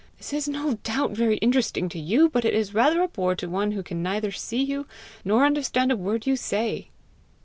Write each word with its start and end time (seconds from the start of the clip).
"This 0.17 0.33
is 0.33 0.47
no 0.47 0.79
doubt 0.81 1.11
very 1.11 1.37
interesting 1.45 1.87
to 1.89 1.99
you, 1.99 2.27
but 2.27 2.43
it 2.43 2.55
is 2.55 2.73
rather 2.73 3.03
a 3.03 3.07
bore 3.07 3.35
to 3.35 3.47
one 3.47 3.73
who 3.73 3.83
can 3.83 4.01
neither 4.01 4.31
see 4.31 4.63
you, 4.63 4.87
nor 5.23 5.45
understand 5.45 5.91
a 5.91 5.95
word 5.95 6.25
you 6.25 6.35
say." 6.35 6.87